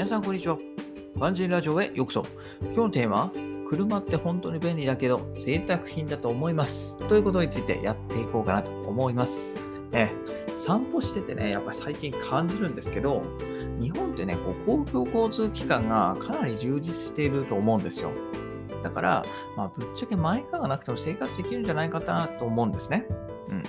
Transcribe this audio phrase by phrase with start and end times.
[0.00, 0.56] 皆さんこんにちは。
[1.16, 2.24] バンジーラジオへようこそ。
[2.62, 3.32] 今日のテーマは、
[3.68, 6.96] 車って本当に便利だけど贅沢品だと思います。
[7.06, 9.58] ということについてやっていこうかなと思います。
[9.92, 10.10] え
[10.54, 13.22] 散歩しててね、やっぱ最近感じるんですけど、
[13.78, 18.10] 日本ってね、こう公共交通機関がかなり充実していると思うんですよ。
[18.82, 19.22] だから、
[19.54, 23.04] まあ、ぶっちゃけマイカーがなくても生活できるんじゃないかなと思うんですね。
[23.50, 23.62] うん。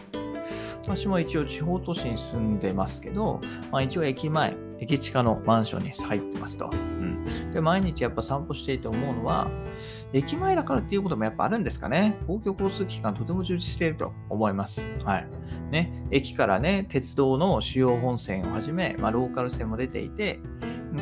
[0.82, 6.70] 私も一応地方都市に住んでますけど、まあ、一応駅前、駅地下のマンションに入ってますと。
[6.74, 9.48] うん、で毎日やっぱ散歩していて思うのは、
[10.12, 12.18] 駅前だからっていうこともやっぱあるんですかね。
[12.28, 14.90] 公共交通機関とても充実していると思います。
[15.06, 15.28] はい。
[15.70, 20.40] ね、駅からね、鉄道の主要本線をはじめ、まあ、ローカル線も出ていて、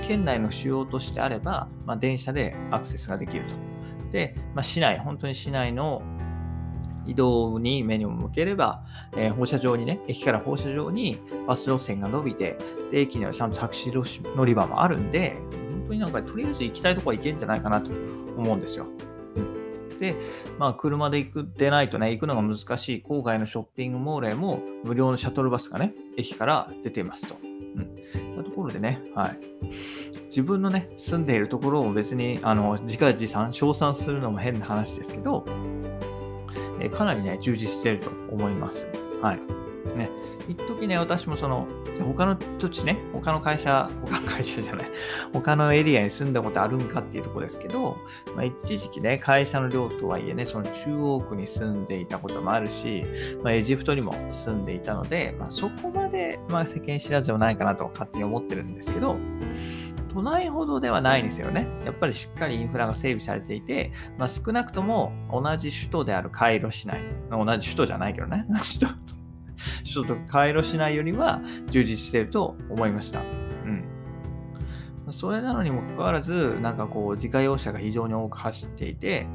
[0.05, 3.55] 県内の主要としてあれば、まあ、電車でアクセスができると。
[4.11, 6.01] で、まあ、市内、本当に市内の
[7.09, 8.83] 移動に目に向ければ、
[9.15, 12.57] えー、放射状にね、駅から放射状にバス路線が伸びて、
[12.91, 15.37] で、駅にはちゃんとタクシー乗り場もあるんで、
[15.71, 17.91] 本当になんかとりあえず行きたいとこは行けんじゃないかなと
[18.37, 18.85] 思うんですよ。
[19.99, 20.15] で、
[20.57, 27.35] まあ、車で行く、出ないとね、行くのが難しい郊外のショッピングモールへも無料のシャトルバスがね、駅から出ていますと。
[27.43, 27.81] う
[28.39, 28.43] ん。
[28.43, 29.39] とところでね、はい。
[30.25, 35.45] 自分のね、住んでいるところを別に、あの、自画自賛、称賛するのも変な話ですけど、
[36.79, 38.87] えかなりね、充実していると思います。
[39.21, 39.39] はい。
[39.95, 40.09] ね、
[40.47, 44.89] 一時ね、私もその、じゃ他の土地ね、他の会社、他の会社じゃない、
[45.33, 47.97] 他のエリアに住んだことあるんかっていうとこですけど、
[48.35, 53.03] まあ、一時期ね、会社の寮とはいえね、その中央区に住んでいたこともあるし、
[53.43, 59.15] まあ、エジプトにも住んでいたので、まあ、そこまで、まあ、世間知らずではないかなと勝手に思ってるんですけど、
[60.09, 61.67] 都内ほどではないんですよね。
[61.85, 66.99] やっぱりしっかりインフラが整備されていて、まあ、少なくとも同じ首都であるカイロ市内、
[67.29, 68.45] 同じ首都じゃないけどね、
[68.79, 69.09] 首都
[69.83, 73.21] 首都とカイロ市内よりは充実していると思いました。
[73.21, 73.23] う
[73.67, 73.83] ん。
[75.11, 79.27] それなのにもかかわらず、なんかこう、自家用車が非常に多く走っていて、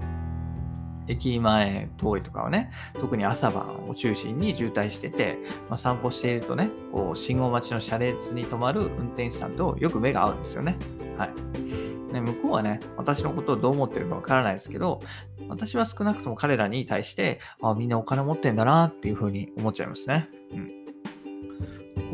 [1.08, 5.38] 駅前通りとかはね、特に朝晩を中心に渋滞してて、
[5.68, 10.76] まあ、散歩しているとね、こう信号待ちの車列に止まる運転手さんとよく目が合うんですよね。
[11.18, 12.12] はい。
[12.12, 15.00] ね、向こうはね、私のことをどう思ってるかわからないですけど、
[15.48, 20.28] 私は少なくとも彼らに対して、あみんなお金持ってんだなっていうふうに思っちゃいますね。
[20.52, 20.83] うん。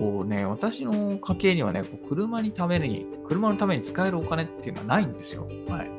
[0.01, 5.47] こうね、私の家計にはね、こう車にために、車のために使えるお金っていうのはないんですよ。
[5.69, 5.91] はい。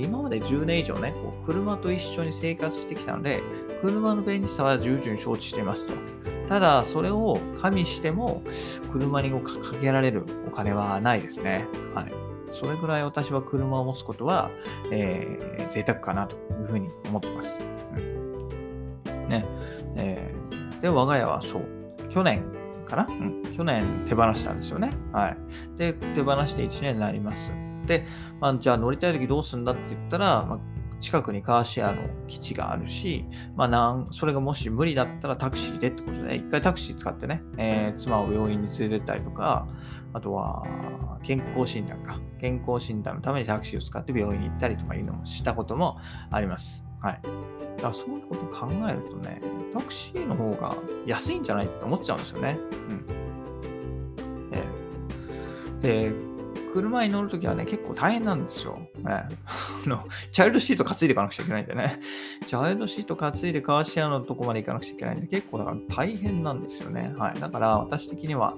[0.00, 3.42] 今まで10年以上ね、こう車と一緒に生活してきたので、
[3.80, 5.94] 車の便利さは重々承知していますと。
[6.48, 8.44] ただ、それを加味しても、
[8.92, 9.40] 車にか
[9.80, 11.66] けられるお金はないですね。
[11.96, 12.12] はい。
[12.52, 14.52] それぐらい私は車を持つことは、
[14.92, 17.60] えー、贅沢かなというふうに思ってます。
[17.96, 19.44] うん、ね。
[19.96, 21.64] えー、で、我が家はそう、
[22.08, 22.55] 去年
[22.86, 23.06] かな？
[23.08, 23.42] うん。
[23.56, 24.90] 去年手放したんですよね。
[25.12, 25.36] はい。
[25.76, 27.52] で、手放して1年になります。
[27.86, 28.06] で、
[28.40, 30.58] まあ、じゃあ乗りたい時どうするんだって言ったら、まあ、
[31.00, 39.68] 近くにカーシェアの基地があるし、まあ、なんそれがもし無理だったらタクシーでってことで、一回タクシー使ってね、えー、妻を病院に連れてったりとか、
[40.14, 40.64] あとは
[41.22, 45.98] 健康診断か、健康診断のためにタクシーを使って病院に行ったりとかいうのもしたことも
[46.30, 46.85] あります。
[47.00, 47.20] はい。
[47.76, 49.40] だからそういうことを考えるとね、
[49.72, 50.74] タクシーの方が
[51.06, 52.58] 安いんじゃないって思っちゃうんですよね。
[52.88, 53.06] うん。
[54.52, 56.26] えー、で、
[56.72, 58.78] 車に乗るときはね、結構大変なんですよ。
[58.98, 59.24] ね、
[59.88, 62.00] のチャイルドシート担いでいかなくちゃいけないんでね。
[62.46, 67.14] チャイルドシート担いでカーシェアのとこまで行かなくちゃいけないんで、結構だから大変なんですよね。
[67.16, 67.40] はい。
[67.40, 68.54] だから私的には、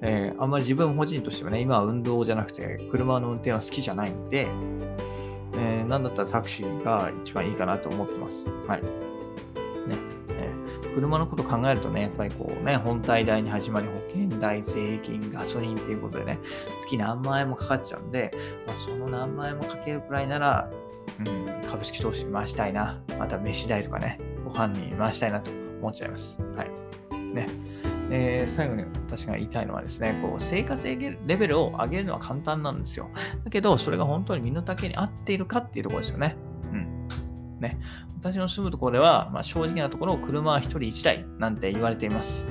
[0.00, 4.48] えー、あんまり自分個人としてはね、今は運動じゃなくて、車の運転は好きじゃないんで、
[5.54, 8.48] えー、なんだったらタクシーが一番いいかなと思ってます。
[8.66, 8.82] はい。
[8.82, 8.88] ね
[10.30, 10.50] え。
[10.94, 16.38] 車のこと考えるとね、やっぱりこうね、本体代に始まり保険代、税金、ガソリンっていうことでね、
[16.80, 18.30] 月何万円もかかっちゃうんで、
[18.66, 20.70] まあ、その何万円もかけるくらいなら、
[21.18, 23.00] うん、株式投資回したいな。
[23.18, 26.40] また飯代とかね、ご飯に回したいなと思っちゃいます。
[26.56, 26.70] はい。
[27.34, 27.46] ね。
[28.10, 30.96] えー、最後に私が言いたいのはですね、こう生活レ
[31.36, 33.08] ベルを上げるのは簡単なんですよ。
[33.44, 36.36] だけど、それが本当に身の丈に合っているかっていうところですよね。
[36.72, 37.08] うん。
[37.60, 37.78] ね、
[38.20, 42.46] 私の住むところでは、まあ、正直なところ、車は1人1台なんて言われています。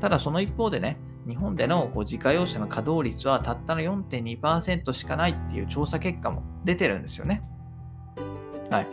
[0.00, 0.98] ただその一方でね、
[1.28, 7.42] 日本でのこう自家用車の稼働率はたったの4.2%しかないっていう調査結果も出てるんですよね。
[8.72, 8.86] はい、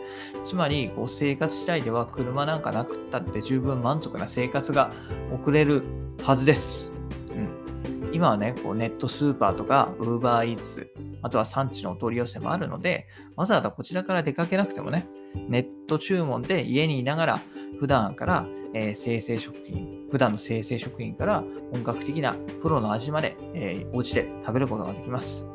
[0.44, 4.92] つまりこう生活次第では車なんかなくったって十分満足な生活が
[5.32, 5.82] 送れる
[6.22, 6.92] はずです。
[7.30, 10.86] うん、今はね、こうネットスーパーとか UberEats、
[11.22, 13.06] あとは産地のお取り寄せもあるので、
[13.36, 15.08] わざわざこちらから出かけなくてもね、
[15.48, 17.40] ネット注文で家にいながら
[17.78, 21.42] 普段から、えー、生成食品普段の生成食品から
[21.72, 25.46] 本格的なプロの味まで、えー、お家で食べることができます。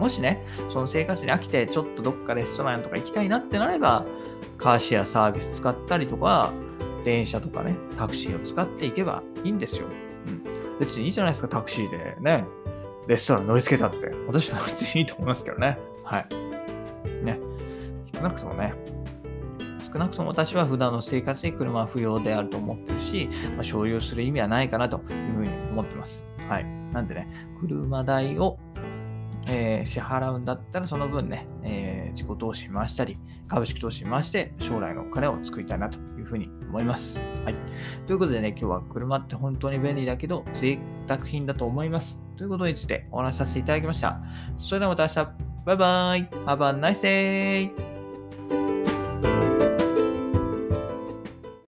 [0.00, 4.06] もしね、その生活に飽きて、ちょっとどっかレストランとか行きたいなってなれば、
[4.56, 6.52] カーシェアサービス使ったりとか、
[7.04, 9.86] 電車とかね、タクシーを使っていけばいいんですよ。
[10.26, 10.78] うん。
[10.80, 12.46] 別にいいじゃないですか、タクシーでね、
[13.08, 14.10] レストラン乗り付けたって。
[14.26, 15.78] 私は別にいいと思いますけどね。
[16.02, 16.26] はい。
[17.22, 17.38] ね。
[18.14, 18.72] 少なくともね、
[19.92, 26.26] 少なくとも私は普段の生活に車は不要であると思ってるし、まあ、所有する意味はないかなというふうに思ってます。
[26.48, 26.64] はい。
[26.92, 27.28] なんでね、
[27.60, 28.58] 車代を
[29.46, 37.20] えー、支払うんだったらその分ね、えー、自己投資回したり、株式投資回して将来のお金を作りたいなというふうに思います。
[37.44, 37.54] はい。
[38.06, 40.78] ということでね、今日は車って本当に便利だけど贅
[41.08, 42.20] 沢品だと思います。
[42.36, 44.20] ということについてお話しさせていただきました。
[44.56, 45.50] それではまた明日。
[45.66, 46.28] バイバイ。
[46.46, 47.99] Have a nice day!